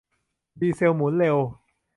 [0.59, 1.37] ดีเซลหมุนเร็ว